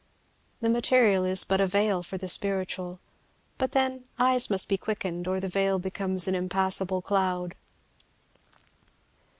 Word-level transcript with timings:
The 0.61 0.69
material 0.71 1.25
is 1.25 1.43
but 1.43 1.61
a 1.61 1.67
veil 1.67 2.01
for 2.01 2.17
the 2.17 2.27
spiritual; 2.27 2.99
but 3.59 3.73
then 3.73 4.05
eyes 4.17 4.49
must 4.49 4.67
be 4.67 4.75
quickened, 4.75 5.27
or 5.27 5.39
the 5.39 5.47
veil 5.47 5.77
becomes 5.77 6.27
an 6.27 6.33
impassable 6.33 7.03
cloud. 7.03 7.53